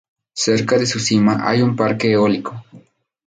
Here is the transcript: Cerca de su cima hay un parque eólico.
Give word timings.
Cerca 0.33 0.79
de 0.79 0.87
su 0.87 0.97
cima 0.99 1.47
hay 1.47 1.61
un 1.61 1.75
parque 1.75 2.09
eólico. 2.11 2.65